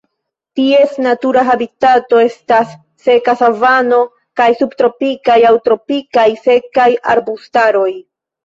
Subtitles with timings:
[0.59, 2.71] Ties natura habitato estas
[3.07, 4.01] seka savano
[4.41, 7.89] kaj subtropikaj aŭ tropikaj sekaj arbustaroj.